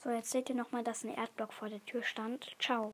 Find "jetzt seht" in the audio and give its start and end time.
0.10-0.48